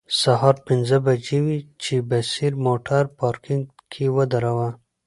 سهار 0.21 0.55
پنځه 0.67 0.97
بجې 1.05 1.39
وې 1.45 1.59
چې 1.83 1.95
بصیر 2.09 2.53
موټر 2.65 3.03
پارکینګ 3.19 3.63
کې 3.91 4.05
ودراوه. 4.15 4.69